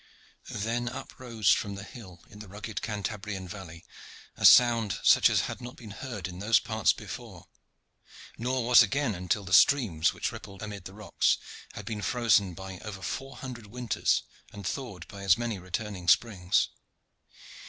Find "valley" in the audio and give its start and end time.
3.47-3.85